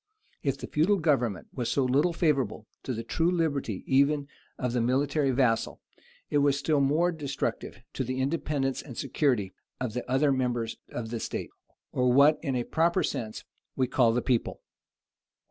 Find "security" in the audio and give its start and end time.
8.97-9.53